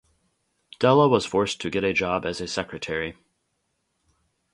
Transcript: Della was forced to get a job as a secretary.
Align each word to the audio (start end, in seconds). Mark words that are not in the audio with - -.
Della 0.79 1.07
was 1.07 1.27
forced 1.27 1.61
to 1.61 1.69
get 1.69 1.83
a 1.83 1.93
job 1.93 2.25
as 2.25 2.41
a 2.41 2.47
secretary. 2.47 3.15